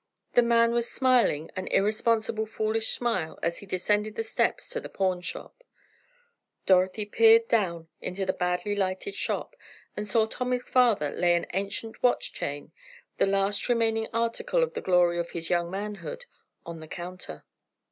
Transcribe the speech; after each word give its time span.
The 0.33 0.41
man 0.41 0.71
was 0.71 0.89
smiling 0.89 1.51
an 1.55 1.67
irresponsible, 1.67 2.47
foolish 2.47 2.87
smile 2.87 3.37
as 3.43 3.59
he 3.59 3.67
descended 3.67 4.15
the 4.15 4.23
steps 4.23 4.67
to 4.71 4.79
the 4.81 4.89
pawnshop. 4.89 5.63
Dorothy 6.65 7.05
peered 7.05 7.47
down 7.47 7.87
into 8.01 8.25
the 8.25 8.33
badly 8.33 8.75
lighted 8.75 9.13
shop, 9.13 9.55
and 9.95 10.07
saw 10.07 10.25
Tommy's 10.25 10.67
father 10.69 11.11
lay 11.11 11.35
an 11.35 11.45
ancient 11.53 12.01
watch 12.01 12.33
chain, 12.33 12.71
the 13.19 13.27
last 13.27 13.69
remaining 13.69 14.07
article 14.11 14.63
of 14.63 14.73
the 14.73 14.81
glory 14.81 15.19
of 15.19 15.29
his 15.29 15.51
young 15.51 15.69
manhood, 15.69 16.25
on 16.65 16.79
the 16.79 16.87
counter. 16.87 17.43